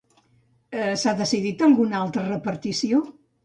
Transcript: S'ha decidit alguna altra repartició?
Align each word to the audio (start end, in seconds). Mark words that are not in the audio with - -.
S'ha 1.03 1.13
decidit 1.21 1.63
alguna 1.69 2.03
altra 2.03 2.27
repartició? 2.33 3.07